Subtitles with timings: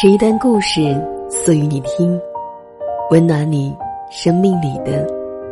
[0.00, 0.94] 是一段故事，
[1.28, 2.16] 诉予你听，
[3.10, 3.76] 温暖你
[4.12, 5.04] 生命里的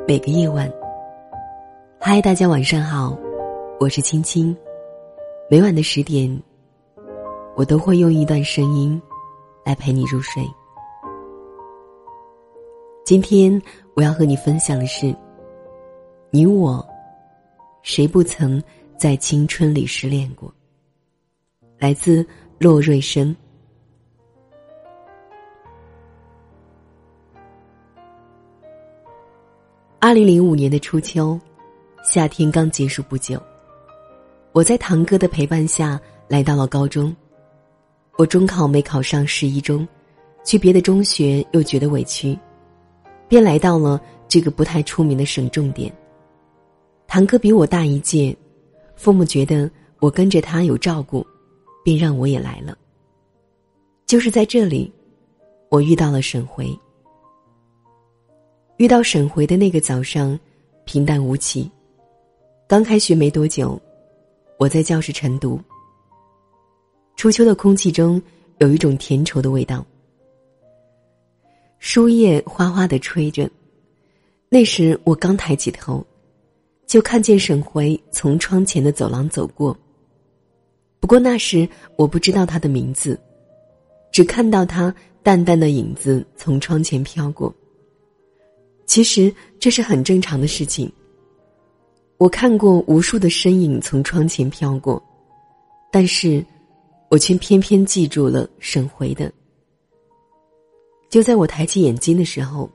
[0.07, 0.73] 每个夜晚。
[1.99, 3.19] 嗨，大家晚上好，
[3.81, 4.57] 我是青青。
[5.51, 6.31] 每晚的十点，
[7.57, 9.03] 我都会用一段声音
[9.65, 10.49] 来陪你入睡。
[13.05, 13.61] 今天
[13.97, 15.13] 我要和你分享的是，
[16.31, 16.87] 你我
[17.83, 18.63] 谁不曾
[18.97, 20.55] 在青春里失恋过？
[21.81, 22.25] 来自
[22.61, 23.35] 洛瑞生。
[29.99, 31.39] 二零零五年的初秋，
[32.05, 33.43] 夏天刚结束不久，
[34.53, 37.15] 我在堂哥的陪伴下来到了高中。
[38.17, 39.87] 我中考没考上市一中，
[40.45, 42.39] 去别的中学又觉得委屈，
[43.27, 45.93] 便来到了这个不太出名的省重点。
[47.07, 48.37] 堂哥比我大一届，
[48.97, 51.27] 父母觉得我跟着他有照顾。
[51.87, 52.77] 便让我也来了。
[54.07, 54.93] 就是在这里，
[55.69, 56.77] 我遇到了沈回。
[58.79, 60.39] 遇到沈回的那个早上，
[60.85, 61.71] 平淡无奇。
[62.69, 63.81] 刚开学没多久，
[64.59, 65.59] 我在教室晨读。
[67.17, 68.21] 初秋的空气中
[68.59, 69.83] 有一种甜稠的味道，
[71.79, 73.51] 书叶哗哗的吹着。
[74.51, 76.05] 那时我刚抬起头，
[76.87, 79.75] 就看见沈回从窗前的走廊走过。
[81.01, 81.67] 不过那时
[81.97, 83.19] 我不知道他的名字，
[84.13, 87.55] 只看到他淡淡的影子从窗前飘过。
[88.87, 90.91] 其实这是很正常的事情。
[92.19, 95.03] 我看过无数的身影从窗前飘过，
[95.93, 96.45] 但是，
[97.11, 99.31] 我却偏偏记住了沈回的。
[101.11, 102.71] 就在我抬起眼睛的时候，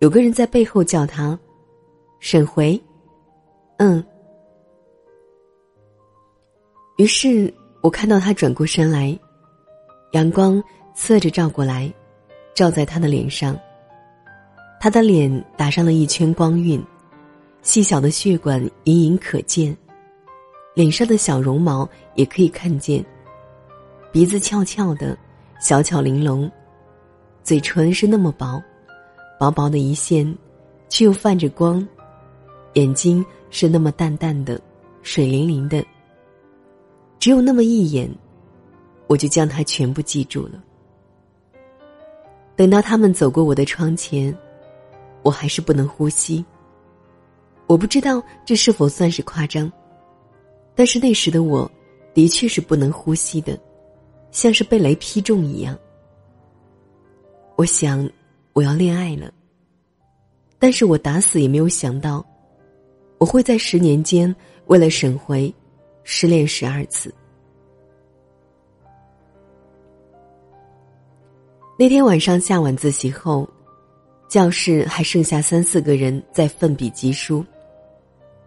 [0.00, 1.38] 有个人在背后叫他
[2.20, 2.80] ：“沈回。”
[3.78, 4.04] 嗯。
[6.96, 9.18] 于是我看到他转过身来，
[10.12, 10.62] 阳光
[10.94, 11.92] 侧着照过来，
[12.54, 13.58] 照在他的脸上。
[14.84, 16.78] 他的脸打上了一圈光晕，
[17.62, 19.74] 细小的血管隐隐可见，
[20.74, 23.02] 脸上的小绒毛也可以看见。
[24.12, 25.16] 鼻子翘翘的，
[25.58, 26.52] 小巧玲珑，
[27.42, 28.62] 嘴唇是那么薄，
[29.40, 30.36] 薄薄的一线，
[30.90, 31.88] 却又泛着光，
[32.74, 34.60] 眼睛是那么淡淡的，
[35.00, 35.82] 水灵灵的。
[37.18, 38.06] 只有那么一眼，
[39.06, 40.62] 我就将他全部记住了。
[42.54, 44.36] 等到他们走过我的窗前，
[45.24, 46.44] 我还是不能呼吸。
[47.66, 49.70] 我不知道这是否算是夸张，
[50.74, 51.68] 但是那时的我，
[52.12, 53.58] 的确是不能呼吸的，
[54.30, 55.76] 像是被雷劈中一样。
[57.56, 58.08] 我想
[58.52, 59.32] 我要恋爱了，
[60.58, 62.24] 但是我打死也没有想到，
[63.18, 64.32] 我会在十年间
[64.66, 65.52] 为了沈回。
[66.06, 67.10] 失恋十二次。
[71.78, 73.48] 那天晚上下晚自习后，
[74.34, 77.46] 教室还剩下三四个人在奋笔疾书。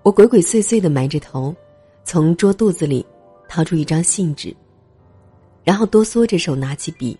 [0.04, 1.56] 我鬼鬼祟祟的埋着头，
[2.04, 3.06] 从桌肚子里
[3.48, 4.54] 掏出一张信纸，
[5.64, 7.18] 然后哆嗦着手拿起笔，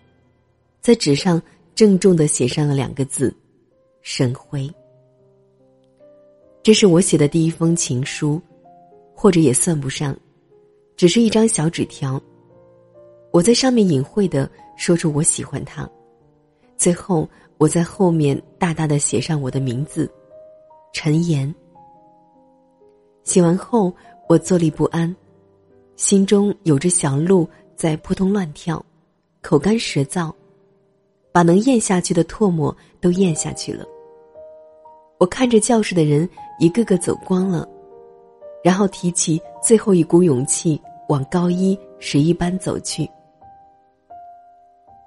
[0.82, 1.40] 在纸上
[1.74, 3.34] 郑重的写上了两个字
[4.04, 4.70] ：“沈辉。”
[6.62, 8.38] 这是我写的第一封情书，
[9.14, 10.14] 或者也算不上。
[10.94, 12.22] 只是一张小纸条，
[13.30, 14.46] 我在上面隐晦的
[14.76, 15.90] 说出我喜欢他，
[16.76, 17.26] 最后
[17.58, 20.10] 我在后面大大的写上我的名字，
[20.92, 21.52] 陈岩。
[23.24, 23.92] 写完后，
[24.28, 25.14] 我坐立不安，
[25.96, 28.82] 心中有着小鹿在扑通乱跳，
[29.42, 30.32] 口干舌燥，
[31.32, 33.84] 把能咽下去的唾沫都咽下去了。
[35.18, 37.68] 我看着教室的人一个个走光了，
[38.64, 40.80] 然后提起最后一股勇气。
[41.08, 43.10] 往高一十一班走去。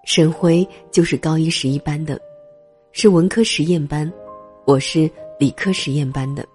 [0.04, 2.20] 沈辉就是高一十一班的，
[2.94, 4.12] 是文科实验班，
[4.66, 5.10] 我是
[5.40, 6.46] 理科实验班的。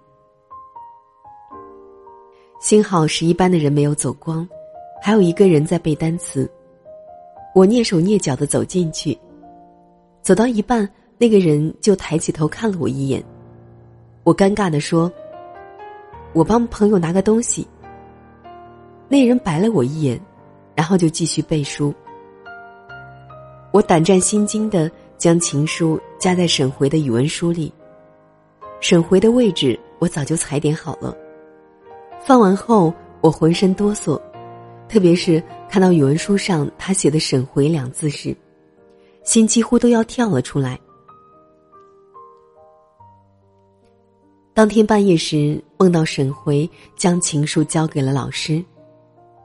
[2.59, 4.47] 幸好十一班的人没有走光，
[5.01, 6.49] 还有一个人在背单词。
[7.55, 9.17] 我蹑手蹑脚的走进去，
[10.21, 10.87] 走到一半，
[11.17, 13.23] 那个人就抬起头看了我一眼。
[14.23, 15.11] 我尴尬的说
[16.33, 17.67] ：“我帮朋友拿个东西。”
[19.09, 20.21] 那人白了我一眼，
[20.75, 21.91] 然后就继续背书。
[23.71, 27.73] 我胆战心惊的将情书夹在沈回的语文书里，
[28.79, 31.15] 沈回的位置我早就踩点好了。
[32.21, 34.21] 放完后，我浑身哆嗦，
[34.87, 38.35] 特别是看到语文书上他写的“沈回”两字时，
[39.23, 40.79] 心几乎都要跳了出来。
[44.53, 48.63] 当天半夜时，梦到沈回将情书交给了老师。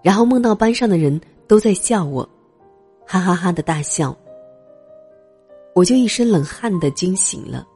[0.03, 2.29] 然后梦到班上的人都在笑我，
[3.07, 4.17] 哈哈哈的大笑。
[5.75, 7.67] 我就一身冷汗的惊醒了，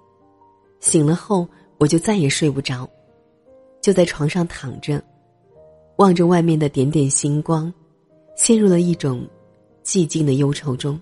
[0.81, 1.49] 醒了后
[1.79, 2.89] 我就再也睡不着，
[3.81, 5.03] 就在床上躺着，
[5.97, 7.73] 望着外面的点点星光，
[8.37, 9.27] 陷入了一种
[9.83, 11.01] 寂静的忧愁中。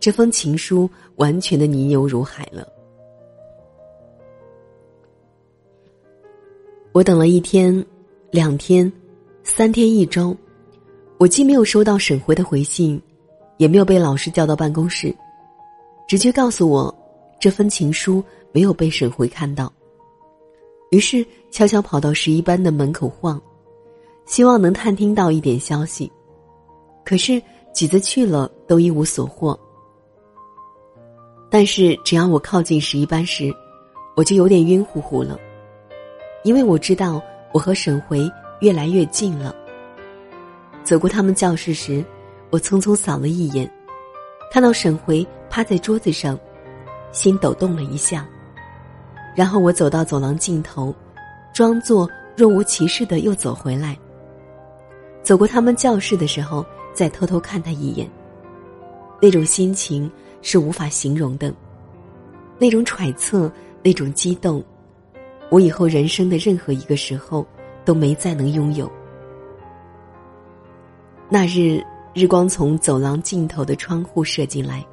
[0.00, 2.66] 这封情书完全的泥牛如海了。
[6.92, 7.84] 我等了一天、
[8.30, 8.92] 两天、
[9.44, 10.36] 三天、一周，
[11.16, 13.00] 我既没有收到沈回的回信，
[13.58, 15.14] 也没有被老师叫到办公室。
[16.08, 16.92] 直觉告诉我，
[17.38, 19.70] 这封情书没有被沈回看到。
[20.90, 23.38] 于是悄悄跑到十一班的门口晃，
[24.24, 26.10] 希望能探听到一点消息。
[27.04, 27.42] 可是
[27.74, 29.58] 几次去了，都一无所获。
[31.50, 33.54] 但是只要我靠近十一班时，
[34.16, 35.38] 我就有点晕乎乎了，
[36.42, 37.20] 因为我知道
[37.52, 38.30] 我和沈回
[38.60, 39.54] 越来越近了。
[40.84, 42.04] 走过他们教室时，
[42.50, 43.70] 我匆匆扫了一眼，
[44.52, 46.38] 看到沈回趴在桌子上，
[47.12, 48.26] 心抖动了一下。
[49.34, 50.94] 然后我走到走廊尽头，
[51.52, 53.98] 装作若无其事的又走回来。
[55.22, 58.08] 走过他们教室的时候，再偷偷看他一眼，
[59.20, 60.10] 那种心情。
[60.40, 61.52] 是无法形容的，
[62.60, 63.50] 那种揣测，
[63.82, 64.62] 那种激动，
[65.50, 67.44] 我以后人生的任何一个时候
[67.84, 68.88] 都没再能拥有。
[71.28, 71.84] 那日，
[72.18, 74.84] 日光从走廊尽头的窗户射进来，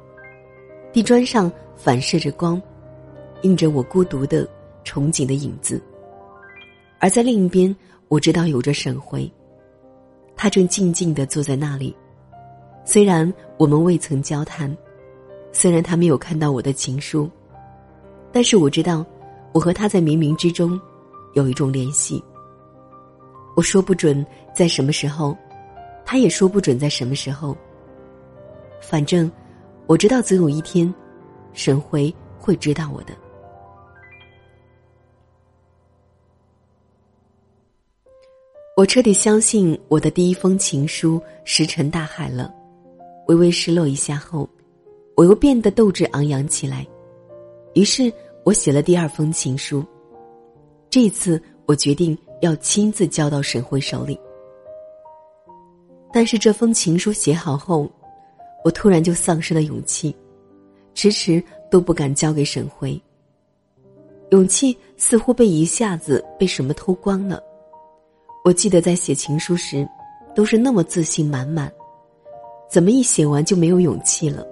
[0.92, 2.62] 地砖上反射着光，
[3.42, 4.48] 映着我孤独的、
[4.84, 5.82] 憧憬的影子。
[7.00, 7.74] 而在另一边，
[8.06, 9.28] 我知道有着沈回，
[10.36, 11.92] 他正静静的坐在那里，
[12.84, 14.72] 虽然我们未曾交谈。
[15.50, 17.28] 虽然他没有看到我的情书，
[18.30, 19.04] 但是我知道，
[19.52, 20.80] 我和他在冥冥之中
[21.34, 22.22] 有一种联系。
[23.56, 24.24] 我说不准
[24.54, 25.36] 在什么时候，
[26.06, 27.54] 他也说不准在什么时候。
[28.80, 29.30] 反正
[29.86, 30.92] 我知道，总有一天，
[31.52, 33.12] 沈辉会知道我的。
[38.76, 42.54] 我彻底相信我的第一封情书石沉大海了，
[43.26, 44.48] 微微失落一下后。
[45.16, 46.86] 我又变得斗志昂扬起来，
[47.72, 48.12] 于是
[48.44, 49.82] 我写了第二封情书。
[50.90, 54.20] 这次我决定要亲自交到沈辉手里。
[56.12, 57.90] 但是这封情书写好后，
[58.64, 60.14] 我突然就丧失了勇气，
[60.94, 63.00] 迟迟都不敢交给沈辉。
[64.30, 67.40] 勇气似乎被一下子被什么偷光了。
[68.44, 69.86] 我记得在写情书时，
[70.34, 71.70] 都是那么自信满满，
[72.68, 74.46] 怎么一写完就没有勇气了？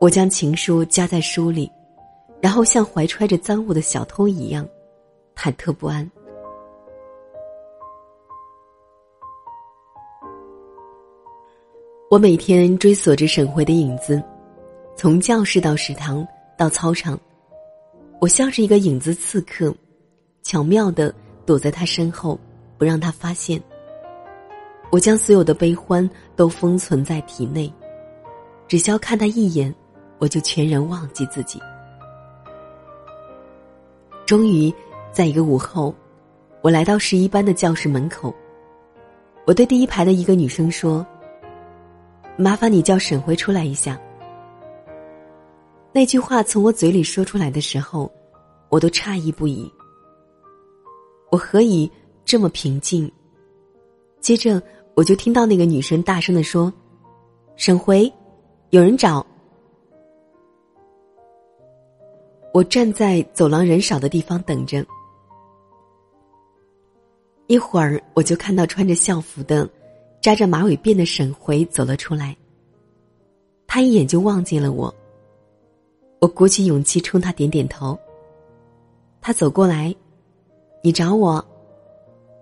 [0.00, 1.70] 我将情书夹在书里，
[2.40, 4.66] 然后像怀揣着赃物的小偷一样，
[5.34, 6.08] 忐忑不安。
[12.10, 14.22] 我每天追索着沈辉的影子，
[14.96, 16.26] 从教室到食堂
[16.56, 17.20] 到操场，
[18.18, 19.74] 我像是一个影子刺客，
[20.42, 21.14] 巧妙的
[21.44, 22.40] 躲在他身后，
[22.78, 23.62] 不让他发现。
[24.90, 27.70] 我将所有的悲欢都封存在体内，
[28.66, 29.72] 只需要看他一眼。
[30.20, 31.60] 我就全然忘记自己。
[34.26, 34.72] 终于，
[35.12, 35.94] 在一个午后，
[36.60, 38.34] 我来到十一班的教室门口。
[39.46, 41.06] 我对第一排的一个女生说
[42.38, 44.00] ：“麻烦你叫沈辉出来一下。”
[45.92, 48.10] 那句话从我嘴里说出来的时候，
[48.68, 49.70] 我都诧异不已。
[51.30, 51.90] 我何以
[52.24, 53.10] 这么平静？
[54.20, 54.62] 接着，
[54.94, 56.72] 我就听到那个女生大声的说
[57.56, 58.10] ：“沈回，
[58.70, 59.26] 有人找。”
[62.54, 64.84] 我站在走廊人少的地方等着，
[67.46, 69.68] 一会儿我就看到穿着校服的、
[70.20, 72.36] 扎着马尾辫的沈回走了出来。
[73.66, 74.92] 他一眼就望见了我，
[76.20, 77.98] 我鼓起勇气冲他点点头。
[79.20, 79.94] 他走过来，
[80.82, 81.44] 你找我？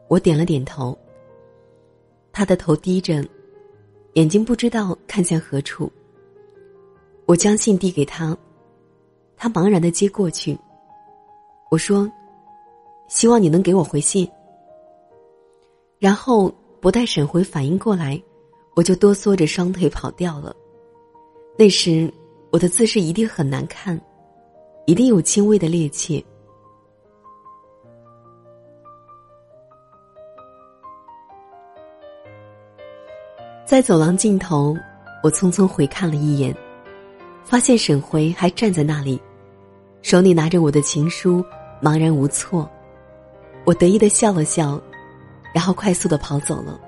[0.09, 0.97] 我点了点头。
[2.33, 3.25] 他的头低着，
[4.15, 5.91] 眼睛不知道看向何处。
[7.27, 8.37] 我将信递给他。
[9.37, 10.57] 他茫然的接过去，
[11.71, 12.11] 我说
[13.09, 14.27] ：“希望你能给我回信。”
[15.99, 16.55] 然后
[16.87, 18.23] 不待沈回反应过来，
[18.77, 20.55] 我就哆嗦着双腿跑掉了。
[21.59, 22.09] 那时
[22.53, 24.01] 我的姿势一定很难看，
[24.85, 26.25] 一定有轻微的趔趄。
[33.65, 34.73] 在走廊尽头，
[35.25, 36.57] 我匆匆回看了一眼，
[37.43, 39.21] 发现沈回还站在那里。
[40.03, 41.45] 手里拿着我的情书，
[41.83, 42.71] 茫然无措。
[43.65, 44.81] 我得意的笑了笑，
[45.57, 46.79] 然后快速的跑走了。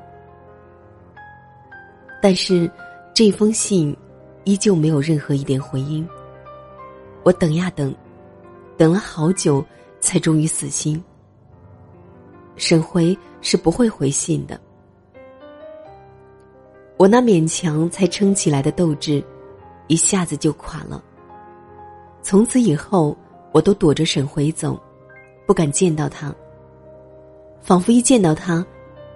[2.20, 2.70] 但是
[3.14, 3.96] 这封信
[4.44, 6.06] 依旧没有任何一点回音。
[7.22, 7.94] 我等呀等，
[8.76, 9.64] 等了好久，
[10.00, 11.02] 才终于死心。
[12.56, 14.60] 沈回是不会回信的。
[16.98, 19.24] 我那勉强才撑起来的斗志，
[19.86, 21.02] 一下子就垮了。
[22.20, 23.16] 从此以后，
[23.50, 24.78] 我都躲着沈回走，
[25.46, 26.34] 不敢见到他。
[27.60, 28.64] 仿佛一见到他，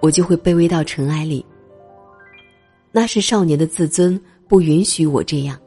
[0.01, 1.45] 我就会卑微到尘埃里。
[2.91, 5.59] 那是少年的自尊不允许我这样。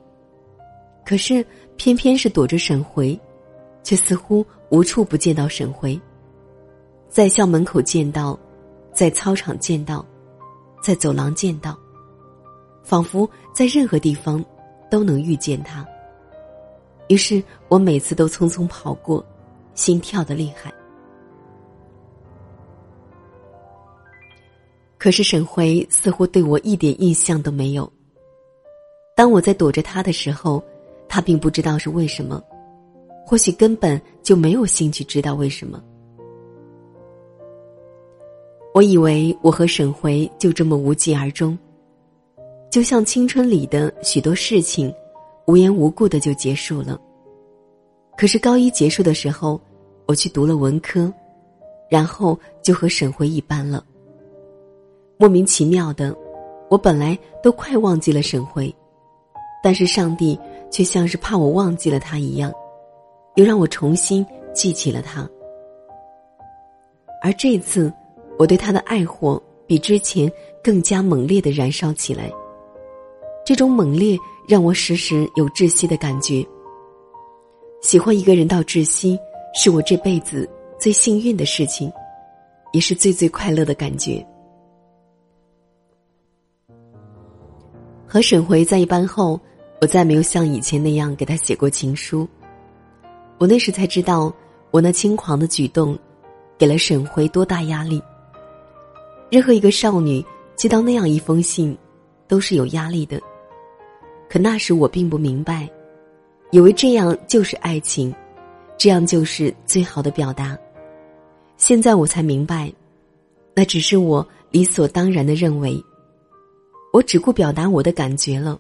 [1.04, 1.44] 可是
[1.76, 3.18] 偏偏是躲着沈回，
[3.82, 6.00] 却似乎无处不见到沈回。
[7.08, 8.38] 在校门口见到，
[8.92, 10.04] 在操场见到，
[10.82, 11.78] 在走廊见到，
[12.82, 14.44] 仿佛在任何地方
[14.90, 15.86] 都能遇见他。
[17.08, 19.24] 于是我每次都匆匆跑过，
[19.74, 20.72] 心跳的厉害。
[24.98, 27.90] 可是沈回似乎对我一点印象都没有。
[29.14, 30.62] 当我在躲着他的时候，
[31.08, 32.42] 他并不知道是为什么，
[33.26, 35.82] 或许根本就没有兴趣知道为什么。
[38.74, 41.58] 我以为我和沈回就这么无疾而终，
[42.70, 44.92] 就像青春里的许多事情，
[45.46, 47.00] 无缘无故的就结束了。
[48.18, 49.58] 可是高一结束的时候，
[50.06, 51.10] 我去读了文科，
[51.88, 53.82] 然后就和沈回一般了。
[55.18, 56.16] 莫名其妙的，
[56.68, 58.74] 我本来都快忘记了沈回，
[59.62, 60.38] 但是上帝
[60.70, 62.52] 却像是怕我忘记了他一样，
[63.36, 65.28] 又让我重新记起了他。
[67.22, 67.92] 而这次。
[68.38, 70.30] 我对他的爱火比之前
[70.62, 72.30] 更加猛烈的燃烧起来。
[73.46, 74.14] 这种猛烈
[74.46, 76.46] 让我时时有窒息的感觉。
[77.80, 79.18] 喜欢一个人到窒息，
[79.54, 80.46] 是我这辈子
[80.78, 81.90] 最幸运的事情，
[82.74, 84.22] 也是最最快乐的感觉。
[88.06, 89.38] 和沈回在一班后，
[89.80, 92.26] 我再没有像以前那样给他写过情书。
[93.38, 94.32] 我那时才知道，
[94.70, 95.98] 我那轻狂的举动，
[96.56, 98.00] 给了沈回多大压力。
[99.30, 101.76] 任何一个少女接到那样一封信，
[102.28, 103.20] 都是有压力的。
[104.28, 105.68] 可那时我并不明白，
[106.52, 108.14] 以为这样就是爱情，
[108.78, 110.56] 这样就是最好的表达。
[111.56, 112.72] 现在我才明白，
[113.52, 115.82] 那只是我理所当然的认为。
[116.96, 118.58] 我只顾表达我的感觉了，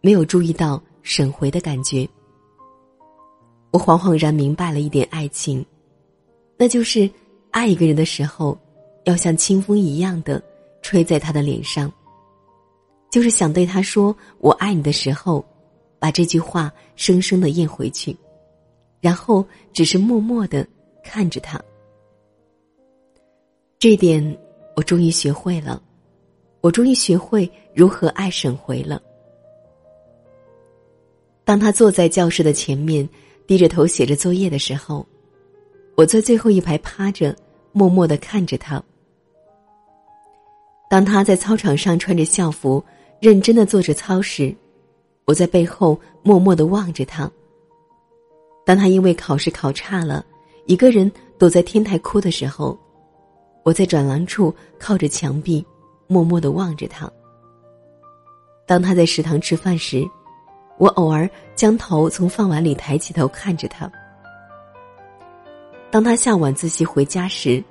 [0.00, 2.08] 没有注意到沈回的感觉。
[3.72, 5.62] 我恍恍然明白了一点爱情，
[6.56, 7.10] 那就是
[7.50, 8.58] 爱一个人的时候。
[9.04, 10.42] 要像清风一样的
[10.80, 11.92] 吹在他的脸上，
[13.10, 15.44] 就是想对他说“我爱你”的时候，
[15.98, 18.16] 把这句话生生的咽回去，
[19.02, 20.66] 然后只是默默的
[21.02, 21.60] 看着他。
[23.78, 24.24] 这点
[24.74, 25.82] 我终于学会了，
[26.64, 28.98] 我终于学会如何爱沈回了。
[31.44, 33.06] 当他坐在教室的前面，
[33.46, 35.06] 低着头写着作业的时候，
[35.94, 37.36] 我在最后一排趴着，
[37.72, 38.82] 默默的看着他。
[40.88, 42.82] 当他在操场上穿着校服，
[43.20, 44.56] 认真的做着操时，
[45.26, 47.30] 我在背后默默的望着他。
[48.64, 50.24] 当他因为考试考差了，
[50.64, 52.74] 一个人躲在天台哭的时候，
[53.64, 55.62] 我在转廊处靠着墙壁，
[56.14, 57.10] 默默的望着他。
[58.64, 60.08] 当他在食堂吃饭时，
[60.78, 63.90] 我偶尔将头从饭碗里抬起头看着他。
[65.90, 67.62] 当他下晚自习回家时，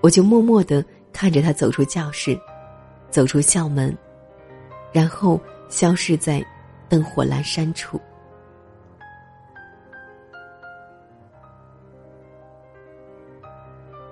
[0.00, 0.82] 我就默默的
[1.12, 2.38] 看着他走出教室。
[3.10, 3.94] 走出校门，
[4.90, 6.42] 然后消失在
[6.88, 8.00] 灯火阑珊处。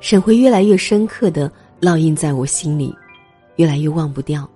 [0.00, 2.94] 沈辉越来越深刻的烙印在我心里，
[3.56, 4.48] 越来越忘不掉。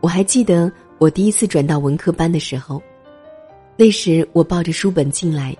[0.00, 2.82] 我还记得我第一次转到文科班的时候，
[3.76, 5.56] 那时我抱着书本进来，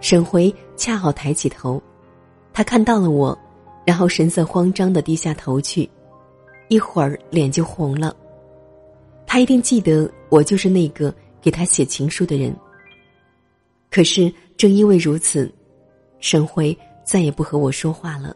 [0.00, 1.82] 沈回恰好抬起头，
[2.52, 3.38] 他看到了我，
[3.84, 5.88] 然后神色慌张的低下头去。
[6.68, 8.16] 一会儿脸就红了，
[9.24, 12.52] 他一定记得我就是那个给他写情书的人。
[13.88, 15.48] 可是正因为如此，
[16.18, 18.34] 沈回再也不和我说话了，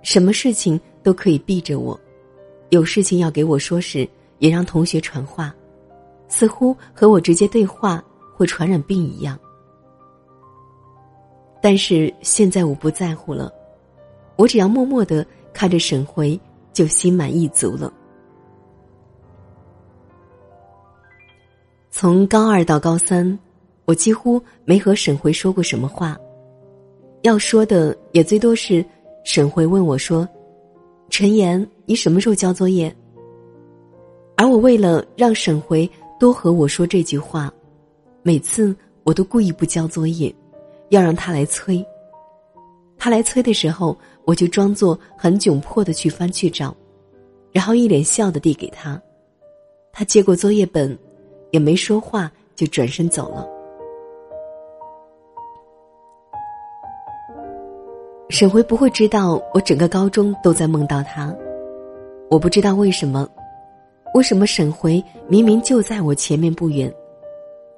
[0.00, 1.98] 什么事情都可以避着我，
[2.70, 4.08] 有事情要给我说时，
[4.38, 5.54] 也让同学传话，
[6.26, 8.02] 似乎和我直接对话
[8.34, 9.38] 会传染病一样。
[11.62, 13.52] 但是现在我不在乎了，
[14.34, 16.36] 我只要默默的看着沈回。
[16.74, 17.92] 就心满意足了。
[21.88, 23.38] 从高二到高三，
[23.84, 26.18] 我几乎没和沈回说过什么话，
[27.22, 28.84] 要说的也最多是
[29.24, 30.28] 沈回问我说
[31.10, 32.94] ：“陈岩，你什么时候交作业？”
[34.36, 37.52] 而我为了让沈回多和我说这句话，
[38.22, 40.34] 每次我都故意不交作业，
[40.88, 41.84] 要让他来催。
[42.98, 46.74] 他来催的时候，我就装作很窘迫的去翻去找，
[47.52, 49.00] 然后一脸笑的递给他。
[49.92, 50.98] 他接过作业本，
[51.52, 53.46] 也没说话，就转身走了。
[58.34, 61.32] 沈回不会知道我整个高中都在梦到他，
[62.28, 63.28] 我不知道为什么，
[64.12, 66.92] 为什么沈回明明就在我前面不远，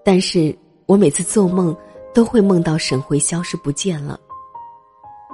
[0.03, 1.77] 但是我每次做梦
[2.15, 4.19] 都会梦到沈回消失不见了，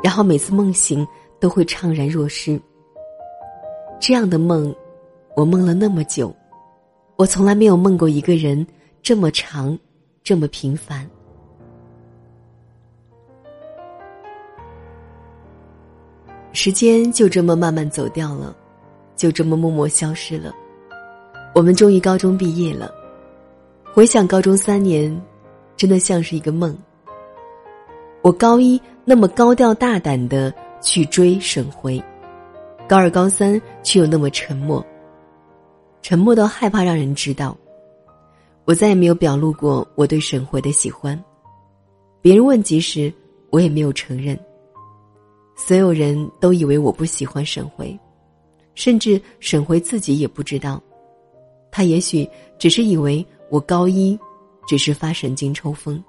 [0.03, 1.07] 然后每次梦醒
[1.39, 2.61] 都会怅然若失。
[4.01, 4.75] 这样的梦，
[5.37, 6.35] 我梦了那么久，
[7.15, 8.67] 我从来没有梦过一个人
[9.03, 9.79] 这么长，
[10.25, 11.09] 这么平凡。
[16.53, 18.55] 时间就这么慢慢走掉了，
[19.17, 20.55] 就这么默默消失了。
[21.55, 22.93] 我们终于高中毕业了，
[23.93, 25.21] 回想高中三年，
[25.77, 26.77] 真的像是一个梦。
[28.21, 32.03] 我高一那么高调大胆的去追沈回，
[32.89, 34.85] 高二高三却又那么沉默，
[36.03, 37.57] 沉默到害怕让人知道。
[38.65, 41.21] 我再也没有表露过我对沈回的喜欢，
[42.21, 43.13] 别人问及时，
[43.51, 44.39] 我也没有承认。
[45.65, 47.97] 所有人都以为我不喜欢沈回，
[48.75, 50.83] 甚至沈回自己也不知道。
[51.71, 52.29] 他也许
[52.59, 54.19] 只是以为我高一
[54.67, 56.03] 只是发神经抽风，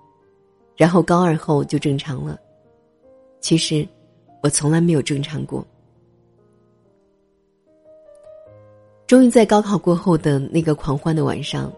[0.76, 2.36] 然后高二后就正常了。
[3.42, 3.88] 其实
[4.42, 5.64] 我从来没有正常过。
[9.06, 11.72] 终于在高考过后的那个狂欢的晚上，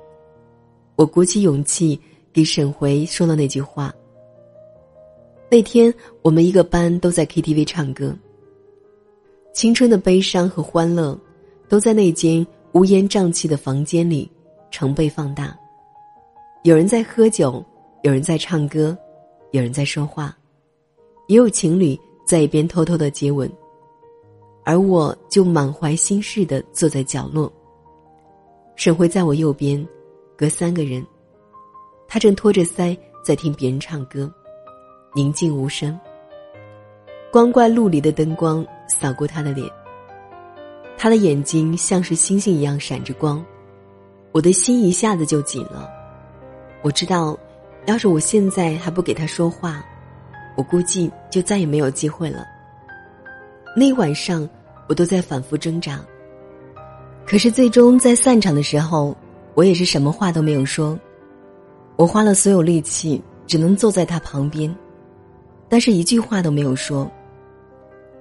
[0.96, 2.00] 我鼓起勇气
[2.32, 3.94] 给沈回说了那句话。
[5.50, 8.16] 那天，我们一个班都在 KTV 唱歌。
[9.54, 11.18] 青春的悲伤和欢乐，
[11.70, 14.30] 都在那间乌烟瘴气的房间里
[14.72, 15.58] 成倍放大。
[16.64, 17.64] 有人在喝酒，
[18.02, 18.98] 有人在唱歌，
[19.52, 20.36] 有人在说话，
[21.28, 23.50] 也有情侣在一边偷偷的接吻。
[24.64, 27.54] 而我就满怀心事的坐在角落。
[28.76, 29.88] 沈辉在我右边，
[30.36, 31.06] 隔三个人，
[32.08, 34.30] 他正托着腮在听别人唱歌。
[35.18, 35.98] 宁静无声。
[37.32, 39.66] 光怪陆离的灯光扫过他的脸，
[40.98, 43.42] 他的眼睛像是星星一样闪着光，
[44.34, 45.90] 我的心一下子就紧了。
[46.82, 47.38] 我知道，
[47.86, 49.82] 要是我现在还不给他说话，
[50.58, 52.46] 我估计就再也没有机会了。
[53.74, 54.48] 那一晚上，
[54.90, 56.02] 我都在反复挣扎，
[57.26, 59.16] 可是最终在散场的时候，
[59.54, 61.00] 我也是什么话都没有说，
[61.96, 64.76] 我花了所有力气，只能坐在他旁边。
[65.68, 67.10] 但是一句话都没有说。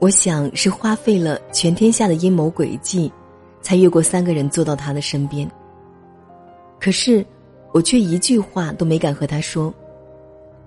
[0.01, 3.11] 我想是花费了全天下的阴谋诡计，
[3.63, 5.51] 才越过三个人坐到他的身边。
[6.81, 7.25] 可是，
[7.73, 9.73] 我却一句话都没敢和他说，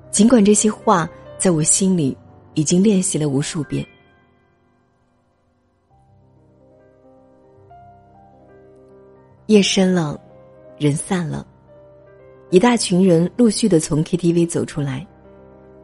[0.10, 2.18] 尽管这些话在我心里
[2.56, 3.86] 已经练习了无数遍。
[9.46, 10.20] 夜深了，
[10.80, 11.46] 人散了，
[12.50, 15.06] 一大群人陆续的从 KTV 走出来。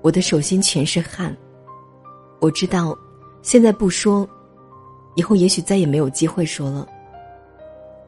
[0.04, 1.36] 我的手心全是汗，
[2.42, 2.96] 我知道，
[3.42, 4.30] 现在不说，
[5.16, 6.86] 以后也许再也没有机会说了。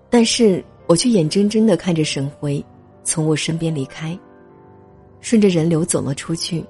[0.09, 2.63] 但是我却眼睁睁的看着沈辉
[3.05, 4.17] 从我身边离开，
[5.21, 6.61] 顺着人流走了出去，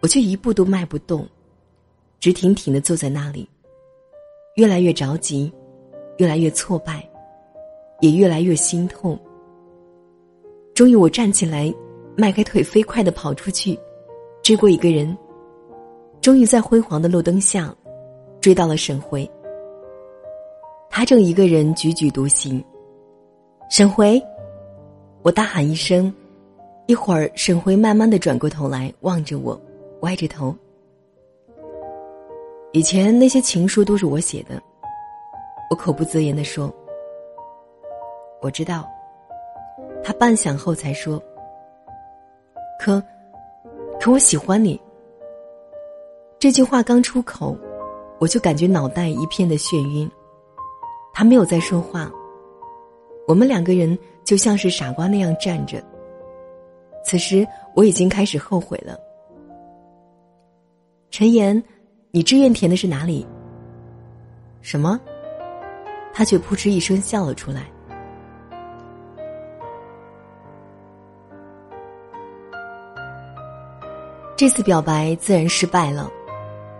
[0.00, 1.28] 我却一步都迈不动，
[2.18, 3.46] 直挺挺的坐在那里，
[4.56, 5.52] 越来越着急，
[6.16, 7.06] 越来越挫败，
[8.00, 9.20] 也越来越心痛。
[10.74, 11.70] 终于，我站起来，
[12.16, 13.78] 迈开腿，飞快的跑出去。
[14.44, 15.16] 追过一个人，
[16.20, 17.74] 终于在辉煌的路灯下，
[18.42, 19.28] 追到了沈回。
[20.90, 22.62] 他正一个人踽踽独行。
[23.70, 24.22] 沈回，
[25.22, 26.14] 我大喊一声，
[26.84, 29.58] 一会儿沈回慢慢的转过头来望着我，
[30.00, 30.54] 歪着头。
[32.72, 34.62] 以前那些情书都是我写的，
[35.70, 36.70] 我口不择言的说。
[38.42, 38.86] 我知道，
[40.02, 41.18] 他半晌后才说。
[42.78, 43.02] 可。
[44.04, 44.78] 可我喜欢你。
[46.38, 47.56] 这句话刚出口，
[48.20, 50.10] 我就感觉脑袋一片的眩晕。
[51.14, 52.12] 他没有再说话，
[53.26, 55.82] 我们两个人就像是傻瓜那样站着。
[57.02, 58.94] 此时我已经开始后悔了。
[61.10, 61.64] 陈岩，
[62.10, 63.26] 你志愿填的是哪里？
[64.60, 65.00] 什么？
[66.12, 67.70] 他却扑哧一声笑了出来。
[74.36, 76.10] 这次表白自然失败了，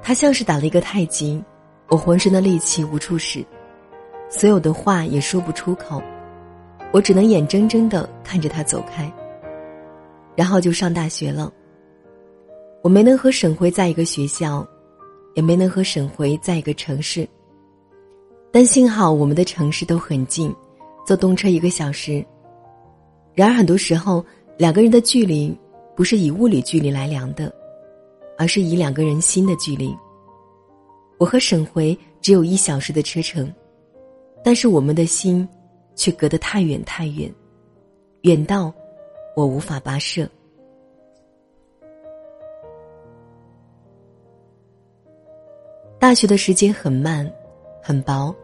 [0.02, 1.42] 他像是打了一个太极，
[1.88, 3.44] 我浑身的力气无处使，
[4.28, 6.02] 所有的话也说不出口，
[6.92, 9.10] 我只能眼睁睁的看着他走开。
[10.34, 11.52] 然后就上大学了。
[12.82, 14.66] 我没能和沈辉在一个学校，
[15.34, 17.26] 也没能和沈辉在一个城市。
[18.50, 20.52] 但幸好我们的城市都很近，
[21.06, 22.24] 坐动车一个小时。
[23.32, 24.24] 然而很多时候，
[24.58, 25.56] 两个人的距离
[25.94, 27.52] 不是以物理距离来量的，
[28.36, 29.96] 而是以两个人心的距离。
[31.18, 33.52] 我和沈回只有一小时的车程，
[34.42, 35.48] 但是我们的心
[35.94, 37.32] 却隔得太远太远，
[38.22, 38.72] 远到
[39.36, 40.28] 我无法跋涉。
[46.00, 47.32] 大学的时间很慢，
[47.80, 48.34] 很薄，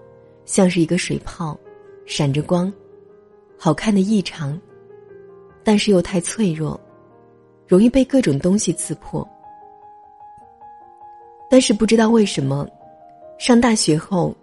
[0.47, 1.59] 像是一个水泡，
[2.07, 2.73] 闪着光，
[3.59, 4.59] 好看的异常，
[5.63, 6.81] 但是又太脆弱，
[7.71, 9.25] 容易被各种东西刺破。
[11.49, 12.67] 但是不知道为什么，
[13.39, 14.35] 上大学后，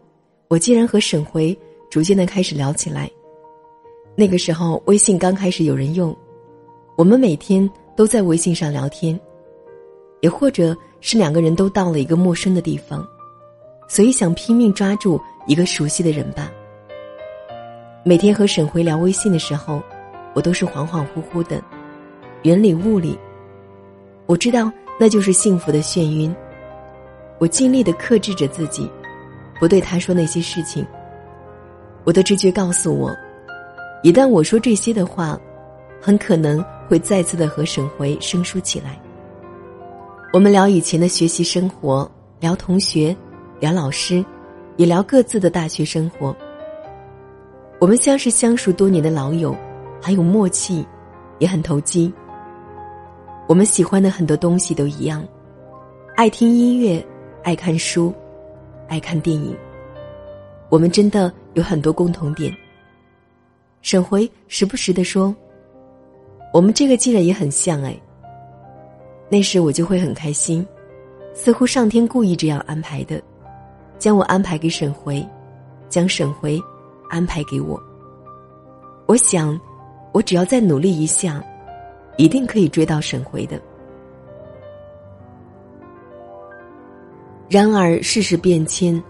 [0.48, 1.58] 我竟然和沈回
[1.92, 3.12] 逐渐的开始聊起来。
[4.16, 6.16] 那个时候微信刚开始有人用，
[6.96, 9.20] 我们每天都在微信上聊天，
[10.22, 13.06] 也或者是两个人都到了一个陌生的地方，
[13.90, 16.50] 所以想拼命抓住一个熟悉的人吧。
[18.06, 19.84] 每天和沈回聊微信的时候，
[20.34, 21.62] 我都是恍恍惚惚的，
[22.44, 23.18] 云里雾里。
[24.26, 26.36] 我知道那就是幸福的眩晕。
[27.40, 28.90] 我尽力的克制着自己，
[29.60, 30.86] 不对他说那些事情。
[32.04, 33.16] 我的直觉告诉我，
[34.02, 35.40] 一旦我说这些的话，
[36.02, 39.00] 很可能会再次的和沈回生疏起来。
[40.34, 43.16] 我们聊以前的学习生活，聊同学，
[43.60, 44.24] 聊老师，
[44.78, 46.36] 也聊各自的大学生活。
[47.80, 49.56] 我们像是相熟多年的老友，
[50.02, 50.86] 很有默契，
[51.40, 52.12] 也很投机。
[53.48, 55.26] 我们喜欢的很多东西都一样，
[56.16, 57.04] 爱听音乐。
[57.44, 58.14] 爱看书，
[58.90, 59.56] 爱看电影。
[60.68, 62.54] 我们真的有很多共同点。
[63.82, 65.34] 沈回时不时的说
[66.52, 67.98] ：“我们这个竟然也很像哎。”
[69.32, 70.68] 那时我就会很开心，
[71.34, 73.22] 似乎上天故意这样安排的，
[73.98, 75.26] 将我安排给沈回，
[75.88, 76.62] 将沈回
[77.10, 77.82] 安排给我。
[79.06, 79.58] 我想，
[80.12, 81.42] 我只要再努力一下，
[82.18, 83.62] 一定可以追到沈回的。
[87.50, 89.02] 然而世事变迁，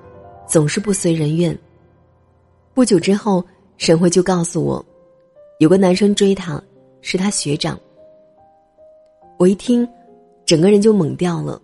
[0.46, 1.58] 总是不随人愿。
[2.74, 3.43] 不久之后，
[3.78, 4.86] 沈辉就告诉我，
[5.58, 6.62] 有个男生追她，
[7.02, 7.80] 是他学长。
[9.39, 9.88] 我一听，
[10.46, 11.60] 整个人就懵掉了，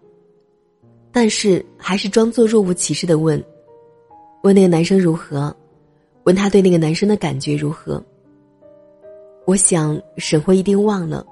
[1.11, 3.43] 但是还是装作若无其事的问
[4.41, 5.55] ：“问那个男生如何？
[6.23, 8.03] 问他对那个男生的感觉如何？”
[9.45, 11.25] 我想沈辉一定忘了，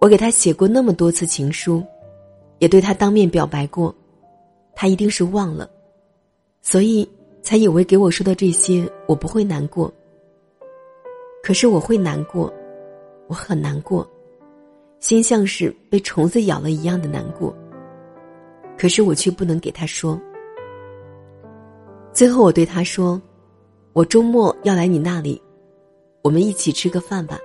[0.00, 1.84] 我给他写过那么多次情书，
[2.58, 3.94] 也对他当面表白过。
[4.74, 5.68] 他一定是忘了，
[6.62, 7.08] 所以
[7.42, 9.92] 才以为给我说的这些我不会难过。
[11.42, 12.52] 可是我会难过，
[13.26, 14.08] 我很难过，
[15.00, 17.52] 心像是被虫子咬了一样的难过。
[18.76, 20.20] 可是我却不能给他说。
[22.12, 23.20] 最后我对他说
[23.94, 25.42] ：“我周末要来你那里，
[26.22, 27.38] 我们一起吃个饭吧。”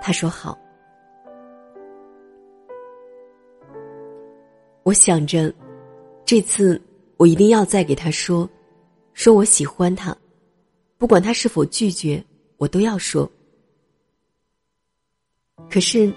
[0.00, 0.58] 他说好。
[4.82, 5.52] 我想着。
[6.26, 6.80] 这次
[7.16, 8.48] 我一定要再给他说，
[9.14, 10.16] 说我喜欢他，
[10.96, 12.24] 不管他是否拒绝，
[12.56, 13.28] 我都要说。
[15.68, 16.12] 可是，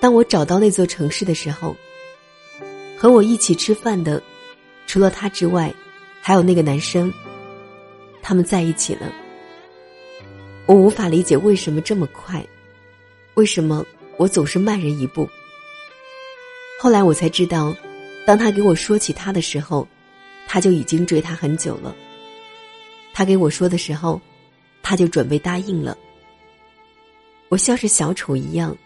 [0.00, 1.74] 当我找到那座城市的时候，
[2.98, 4.22] 和我一起吃饭的，
[4.86, 5.74] 除了他之外，
[6.20, 7.10] 还有那个男生。
[8.20, 9.10] 他们在一起了。
[10.66, 12.46] 我无法理解为什么这么快，
[13.32, 13.82] 为什么
[14.18, 15.26] 我总是慢人一步。
[16.78, 17.74] 后来我才知道。
[18.28, 19.88] 当他给我说起他的时候，
[20.46, 21.96] 他就已经追他很久了。
[23.14, 24.20] 他给我说的时候，
[24.82, 25.96] 他就准备答应了。
[27.48, 28.76] 我像是小丑一样，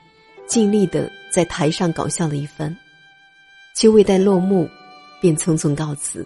[0.47, 2.73] 尽力的在台上搞笑了一番，
[3.75, 4.71] 却未待落幕，
[5.21, 6.25] 便匆匆告辞。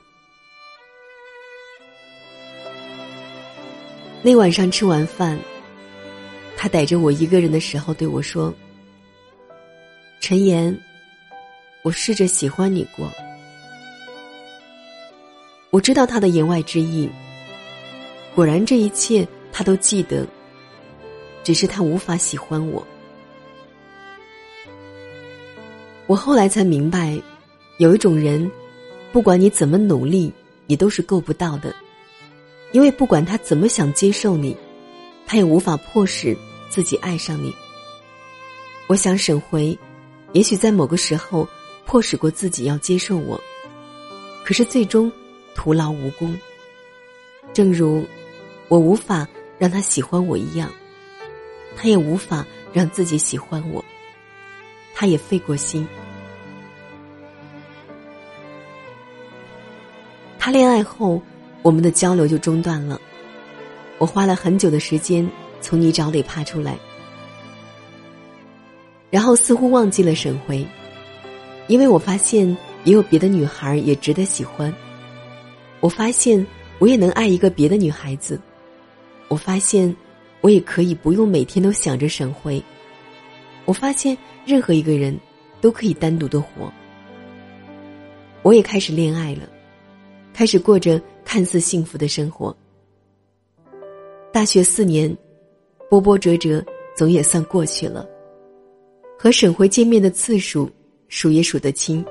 [4.21, 5.39] 那晚上吃完饭，
[6.55, 8.53] 他逮着我一个人的时候对我说
[10.21, 10.79] ：“陈岩。”
[11.87, 13.09] 我试着喜欢你过，
[15.70, 17.09] 我知道他的言外之意。
[18.35, 20.27] 果然，这一切他都记得，
[21.44, 22.85] 只是他无法喜欢我。
[26.09, 27.16] 我后来才明白，
[27.79, 28.51] 有一种人，
[29.12, 30.33] 不管你怎么努力，
[30.66, 31.72] 你都是够不到的，
[32.72, 34.57] 因为不管他怎么想接受你，
[35.25, 36.37] 他也无法迫使
[36.68, 37.55] 自己爱上你。
[38.88, 39.79] 我想沈回，
[40.33, 41.49] 也许在某个时候。
[41.87, 43.40] 迫使过自己要接受我，
[44.44, 45.11] 可是最终
[45.55, 46.37] 徒劳无功。
[47.55, 48.05] 正如
[48.68, 49.27] 我无法
[49.59, 50.70] 让他喜欢我一样，
[51.77, 53.83] 他也无法让自己喜欢我。
[54.94, 55.87] 他也费过心。
[60.38, 61.22] 他恋爱后，
[61.62, 63.01] 我们的交流就中断了。
[63.99, 65.29] 我花了很久的时间
[65.61, 66.77] 从泥沼里爬出来，
[69.11, 70.66] 然后似乎忘记了沈回，
[71.69, 72.47] 因为我发现
[72.85, 74.73] 也有别的女孩也值得喜欢。
[75.81, 76.45] 我发现
[76.79, 78.41] 我也能爱一个别的女孩子。
[79.29, 79.95] 我发现
[80.41, 82.63] 我也可以不用每天都想着沈辉。
[83.65, 84.17] 我发现。
[84.47, 85.19] 任何一个人，
[85.61, 86.73] 都可以单独的活。
[88.43, 89.41] 我也开始恋爱了，
[90.33, 92.57] 开始过着看似幸福的生活。
[94.33, 95.13] 大学四年，
[95.91, 96.65] 波波折折，
[96.97, 98.09] 总也算过去了。
[99.19, 100.71] 和沈辉见面的次数，
[101.09, 102.05] 数也数得清。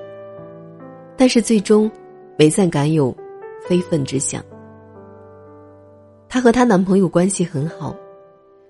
[1.17, 1.89] 但是最终，
[2.38, 3.15] 没再敢有
[3.67, 4.43] 非分之想。
[6.27, 7.95] 她和她男朋友关系很好，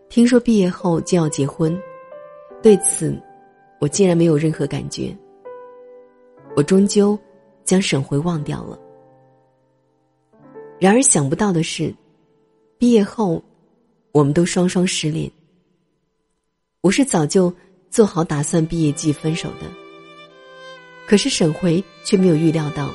[0.10, 1.78] 听说毕业后就要结婚，
[2.62, 3.20] 对此。
[3.82, 5.16] 我竟然没有任何感觉。
[6.56, 7.20] 我终究
[7.66, 8.80] 将沈回忘掉了。
[10.80, 11.94] 然而想不到的是，
[12.78, 13.44] 毕业后，
[14.14, 15.30] 我们都双双失恋。
[16.82, 17.54] 我是早就
[17.90, 19.85] 做好打算毕业季分手的。
[21.08, 22.94] 可是沈回却没有预料到。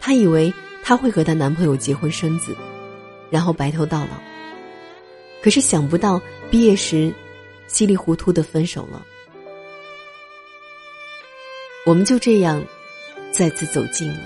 [0.00, 2.56] 她以为她会和她男朋友结婚生子，
[3.30, 4.20] 然后白头到老。
[5.42, 7.12] 可是想不到毕业时，
[7.66, 9.04] 稀里糊涂的分手了。
[11.86, 12.62] 我们就这样
[13.32, 14.20] 再次走近了。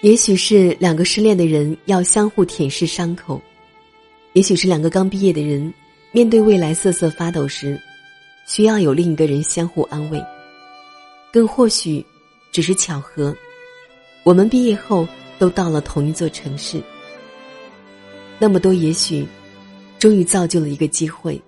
[0.00, 3.40] 也许是两个失恋的人要相互舔舐伤口，
[4.34, 5.72] 也许是两个刚毕业的人
[6.12, 7.80] 面对未来瑟瑟发抖时，
[8.46, 10.22] 需要有另一个人相互安慰，
[11.32, 12.04] 更或许
[12.52, 13.34] 只是巧合。
[14.22, 15.06] 我们毕业后
[15.38, 16.82] 都到了同一座城市，
[18.38, 19.26] 那么多也许，
[19.98, 21.40] 终于造就了一个机会，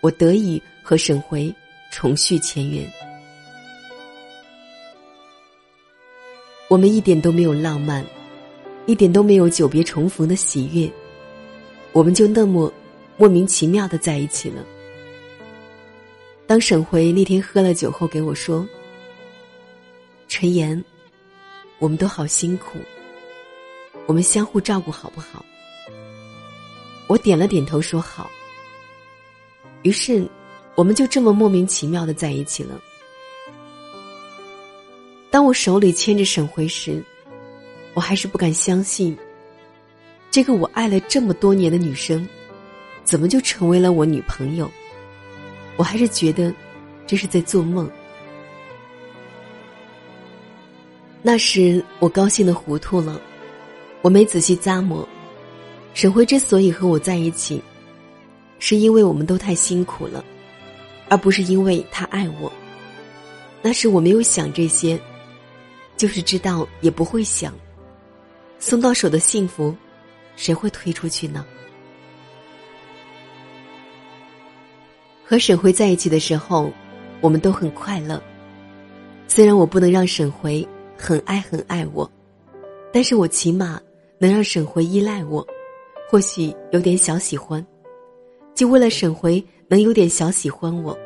[0.00, 0.62] 我得以。
[0.80, 1.54] 和沈回
[1.92, 2.90] 重续前缘，
[6.66, 8.02] 我们一点都没有浪漫，
[8.86, 10.90] 一点都没有久别重逢的喜悦，
[11.92, 12.72] 我们就那么
[13.18, 14.64] 莫名其妙的在一起了。
[16.48, 18.66] 当沈回那天喝了酒后给我说
[20.26, 20.82] ：“陈岩，
[21.78, 22.78] 我们都好辛苦，
[24.06, 25.44] 我们相互照顾好不好？”
[27.06, 28.28] 我点了点头说好。
[29.82, 30.28] 于是。
[30.74, 32.80] 我们就这么莫名其妙的在一起了。
[35.28, 37.02] 当我手里牵着沈回时，
[37.94, 39.18] 我还是不敢相信，
[40.30, 42.24] 这个我爱了这么多年的女生，
[43.02, 44.70] 怎么就成为了我女朋友？
[45.78, 46.52] 我还是觉得
[47.06, 47.90] 这是在做梦。
[51.22, 53.18] 那时我高兴的糊涂了，
[54.02, 55.08] 我没仔细咂摸，
[55.94, 57.62] 沈辉之所以和我在一起，
[58.58, 60.22] 是因为我们都太辛苦了。
[61.10, 62.52] 而不是因为他爱我，
[63.62, 65.00] 那时我没有想这些，
[65.96, 67.54] 就是知道也不会想。
[68.58, 69.74] 送到手的幸福，
[70.36, 71.46] 谁会推出去呢？
[75.28, 76.70] 和沈回在一起的时候，
[77.20, 78.22] 我们都很快乐。
[79.26, 82.10] 虽然我不能让沈回很爱很爱我，
[82.92, 83.78] 但是我起码
[84.18, 85.46] 能让沈回依赖我，
[86.08, 87.64] 或许有点小喜欢。
[88.54, 89.44] 就为了沈回。
[89.70, 90.98] 能有点小喜欢我，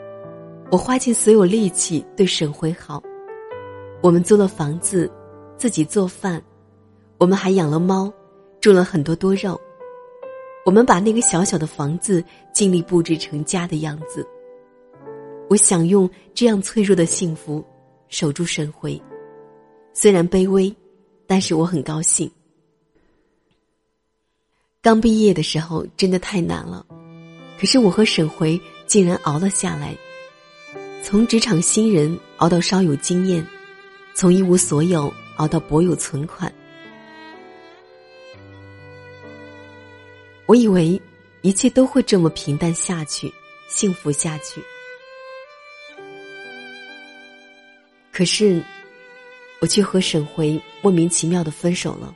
[0.71, 3.03] 我花尽所有力气对沈回好。
[4.01, 5.11] 我们租了房子，
[5.57, 6.41] 自己做饭，
[7.19, 8.09] 我们还养了猫，
[8.61, 9.61] 种了很多多肉。
[10.65, 12.23] 我们把那个小小的房子
[12.53, 14.27] 尽力布置成家的样子。
[15.51, 17.65] 我想用这样脆弱的幸福
[18.09, 19.01] 守住沈回，
[19.93, 20.75] 虽然卑微，
[21.27, 22.31] 但是我很高兴。
[24.81, 26.87] 刚毕业的时候真的太难了。
[27.59, 29.97] 可是我和沈回竟然熬了下来，
[31.03, 33.47] 从职场新人熬到稍有经验，
[34.15, 36.53] 从一无所有熬到薄有存款。
[40.47, 41.01] 我以为
[41.43, 43.33] 一切都会这么平淡下去，
[43.69, 44.63] 幸福下去。
[48.13, 48.63] 可是，
[49.61, 52.15] 我却和沈回莫名其妙的分手了。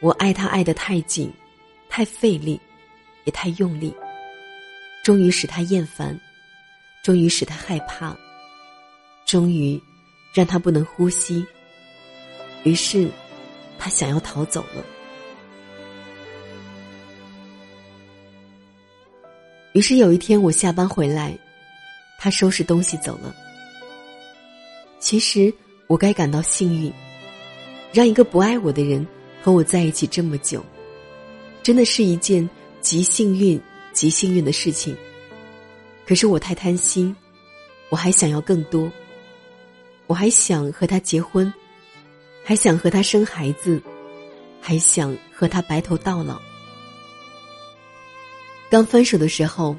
[0.00, 1.32] 我爱他爱得太紧，
[1.88, 2.60] 太费力。
[3.24, 3.94] 也太用力，
[5.04, 6.18] 终于使他厌烦，
[7.02, 8.16] 终于使他害怕，
[9.26, 9.78] 终于
[10.32, 11.46] 让他不能呼吸。
[12.64, 13.10] 于是，
[13.78, 14.82] 他想要逃走了。
[19.72, 21.36] 于是有一天我下班回来，
[22.18, 23.34] 他收拾东西走了。
[24.98, 25.52] 其实
[25.86, 26.92] 我该感到幸运，
[27.92, 29.06] 让一个不爱我的人
[29.42, 30.64] 和我在一起这么久。
[31.62, 32.48] 真的是一件
[32.80, 33.60] 极幸运、
[33.92, 34.96] 极幸运的事情。
[36.06, 37.14] 可是我太贪心，
[37.90, 38.90] 我还想要更多。
[40.06, 41.52] 我还想和他结婚，
[42.42, 43.80] 还想和他生孩子，
[44.60, 46.40] 还想和他白头到老。
[48.70, 49.74] 刚分手的时候，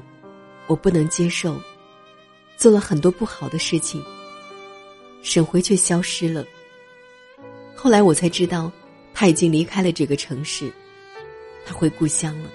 [0.67, 1.58] 我不能接受，
[2.58, 4.04] 做了很多不好的事情。
[5.23, 6.45] 沈回却消失了。
[7.73, 8.69] 后来我才知道，
[9.13, 10.69] 他已经离开了这个城市，
[11.65, 12.49] 他回故乡了。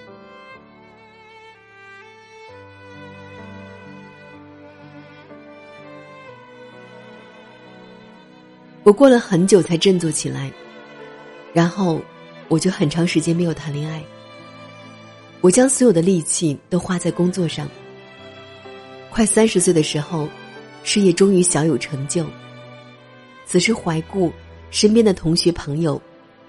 [8.83, 10.51] 我过了很久才振作起来，
[11.51, 11.99] 然后
[12.47, 14.03] 我就很长时间没有谈恋爱。
[15.47, 17.69] 我将所有的力气都花在工作上。
[19.09, 20.27] 快三十岁的时候，
[20.83, 22.25] 事业终于小有成就。
[23.45, 24.29] 此时怀顾
[24.71, 26.01] 身边的同学朋友，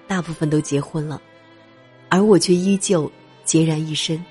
[0.05, 1.21] 大部分都结婚了，
[2.09, 3.09] 而我却依旧
[3.45, 4.21] 孑然一身。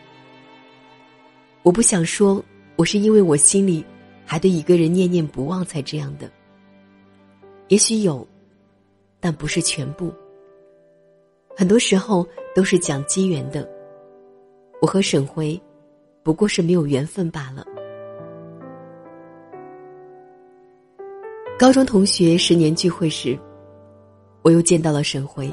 [1.63, 2.45] 我不想说，
[2.77, 3.83] 我是因为我心里
[4.27, 6.31] 还对一个人念念不忘才这样的。
[7.69, 8.29] 也许有，
[9.19, 10.13] 但不是全部。
[11.57, 13.67] 很多时候都是讲机缘的。
[14.81, 15.61] 我和沈回，
[16.23, 17.65] 不过是没有缘分罢了。
[21.59, 23.39] 高中同学十年聚会时，
[24.43, 25.53] 我又见到了沈回，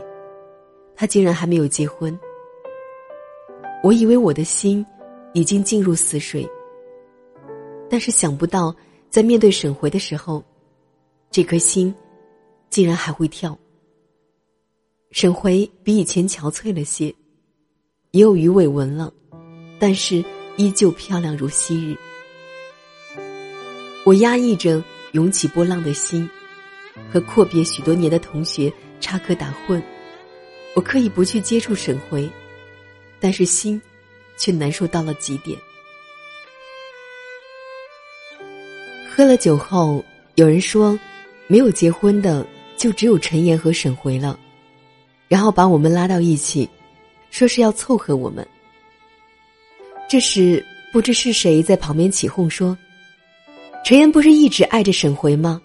[0.95, 2.17] 他竟然还没有结婚。
[3.83, 4.85] 我以为我的心
[5.33, 6.47] 已经进入死水，
[7.89, 8.75] 但是想不到
[9.09, 10.43] 在面对沈回的时候，
[11.29, 11.93] 这颗心。
[12.67, 13.57] 竟然还会跳。
[15.11, 17.13] 沈回比以前憔悴了些，
[18.15, 19.11] 也有鱼尾纹了，
[19.77, 20.23] 但是
[20.55, 21.97] 依旧漂亮如昔日。
[24.05, 26.29] 我压抑着涌起波浪的心，
[27.11, 29.81] 和阔别许多年的同学插科打诨。
[30.77, 32.29] 我刻意不去接触沈回，
[33.19, 33.81] 但是心
[34.37, 35.59] 却难受到了极点。
[39.13, 40.01] 喝了酒后，
[40.35, 40.97] 有人说，
[41.47, 42.47] 没有结婚的。
[42.77, 44.37] 就只有陈岩和沈回了，
[45.29, 46.69] 然后把我们拉到一起，
[47.29, 48.47] 说是要凑合我们。
[50.07, 52.77] 这时不知是谁在旁边起哄说
[53.83, 55.61] ：“陈岩不是一直爱着沈回吗？”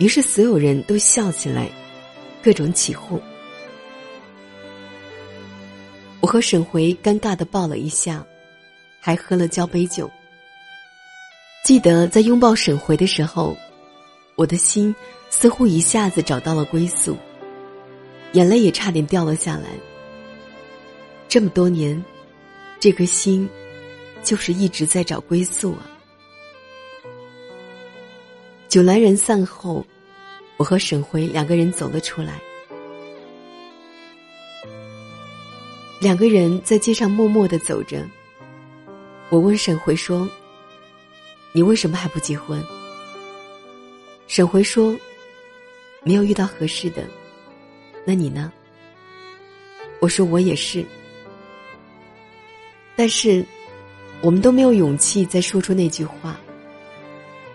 [0.00, 1.68] 于是所有人都笑起来，
[2.42, 3.20] 各种起哄。
[6.20, 8.24] 我和沈回尴尬的抱了一下，
[9.00, 10.10] 还喝了交杯酒。
[11.64, 13.56] 记得在拥抱沈回的时候，
[14.36, 14.94] 我的心。
[15.28, 17.16] 似乎一下子找到了归宿，
[18.32, 19.64] 眼泪也差点掉了下来。
[21.28, 22.02] 这么多年，
[22.80, 23.48] 这颗心
[24.22, 25.90] 就是一直在找归宿啊。
[28.68, 29.84] 酒来人散后，
[30.56, 32.40] 我和沈回两个人走了出来，
[36.00, 38.04] 两个人在街上默默的走着。
[39.28, 40.28] 我问沈回说
[41.52, 42.62] ：“你为什么还不结婚？”
[44.26, 44.96] 沈回说。
[46.02, 47.02] 没有遇到合适的，
[48.04, 48.52] 那你呢？
[49.98, 50.86] 我说我也是，
[52.96, 53.44] 但是
[54.22, 56.40] 我们都没有勇气再说出那句话。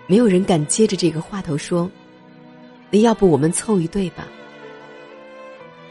[0.08, 1.90] 没有人敢接着这个话头说
[2.92, 4.28] ：“那要不我们凑一对吧？”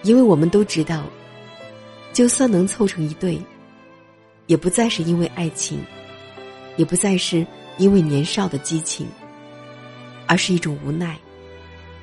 [0.02, 1.04] 因为我们都知道，
[2.12, 3.40] 就算能凑成一对，
[4.46, 5.82] 也不再是因为爱情，
[6.76, 7.46] 也不再是
[7.78, 9.06] 因为年少的激情，
[10.26, 11.18] 而是一种无奈。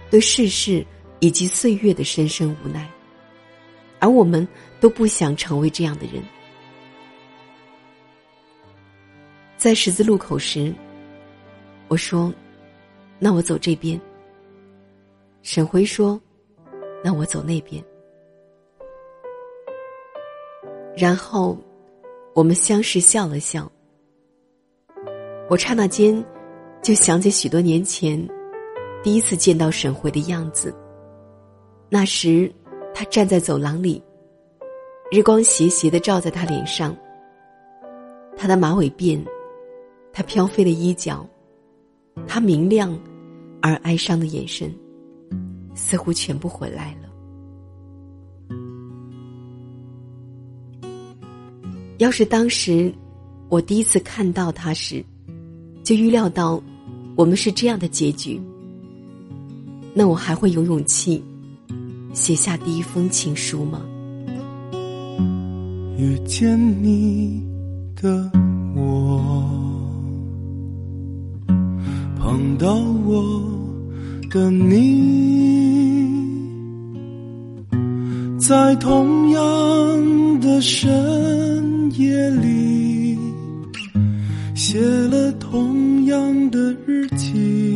[0.09, 0.85] 对世事
[1.19, 2.89] 以及岁月的深深无奈，
[3.99, 4.47] 而我们
[4.79, 6.23] 都不想成为这样的人。
[9.57, 10.71] 在十字路口时，
[11.87, 12.31] 我说
[13.17, 13.99] ：“那我走这边。”
[15.41, 16.21] 沈辉说
[17.03, 17.83] ：“那我走那边。”
[20.95, 21.57] 然后
[22.33, 23.71] 我们相视笑了笑。
[25.49, 26.23] 我刹那间
[26.83, 28.27] 就想起许多年前。
[29.03, 30.75] 第一次见到沈辉的样子，
[31.87, 32.51] 那时
[32.93, 34.03] 他站在走廊里，
[35.11, 36.95] 日光斜斜的照在他脸上。
[38.35, 39.23] 他的马尾辫，
[40.17, 41.23] 他飘飞的衣角，
[42.25, 42.99] 他明亮
[43.61, 44.73] 而哀伤的眼神，
[45.75, 47.07] 似乎全部回来了。
[51.99, 52.91] 要是当时
[53.47, 55.05] 我第一次看到他时，
[55.83, 56.59] 就预料到
[57.15, 58.41] 我们是这样的结局。
[59.93, 61.23] 那我还会有勇气
[62.11, 63.85] 写下第一封情书吗？
[65.95, 67.45] 遇见你
[67.95, 68.31] 的
[68.75, 69.66] 我，
[72.27, 72.75] 碰到
[73.05, 73.41] 我
[74.29, 76.11] 的你，
[78.37, 83.17] 在同样的深夜里，
[84.53, 87.66] 写了同样的日记，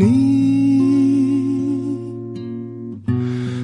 [0.00, 0.08] 你，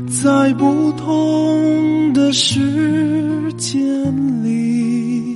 [0.07, 3.81] 在不同的时间
[4.45, 5.35] 里，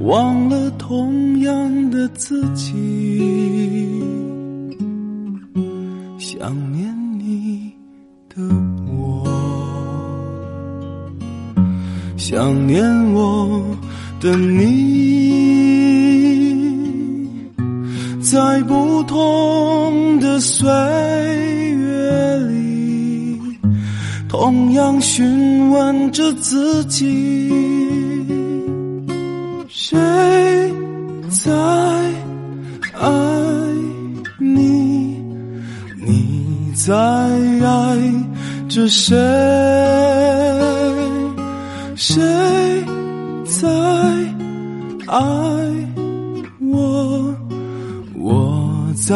[0.00, 4.02] 忘了同样的自己，
[6.18, 7.70] 想念你
[8.34, 8.42] 的
[8.88, 9.28] 我。
[12.16, 13.62] 想念我
[14.20, 14.66] 的你，
[18.20, 19.55] 在不同
[20.40, 23.40] 岁月里，
[24.28, 27.50] 同样询问着自己：
[29.68, 29.98] 谁
[31.30, 31.52] 在
[32.94, 33.10] 爱
[34.38, 35.22] 你？
[36.04, 37.96] 你在爱
[38.68, 39.16] 着谁？
[41.94, 42.22] 谁
[43.44, 43.68] 在
[45.06, 45.18] 爱
[46.60, 47.34] 我？
[48.18, 49.14] 我在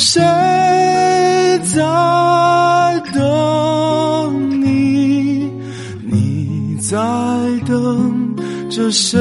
[0.00, 0.22] 谁
[1.74, 1.82] 在
[3.12, 3.20] 等
[4.62, 5.50] 你？
[6.06, 6.96] 你在
[7.66, 8.36] 等
[8.70, 9.18] 着谁？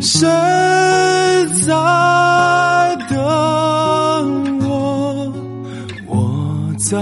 [0.00, 0.26] 谁
[1.66, 1.74] 在
[3.10, 3.18] 等
[4.66, 5.30] 我？
[6.06, 6.96] 我在